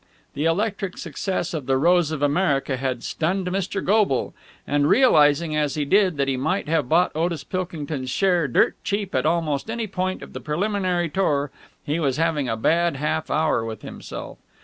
[0.33, 3.85] '"The electric success of "The Rose of America" had stunned Mr.
[3.85, 4.33] Goble;
[4.65, 9.13] and realizing, as he did, that he might have bought Otis Pilkington's share dirt cheap
[9.13, 11.51] at almost any point of the preliminary tour,
[11.83, 14.39] he was having a bad half hour with himself.